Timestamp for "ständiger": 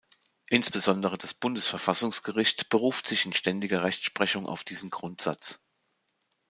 3.33-3.83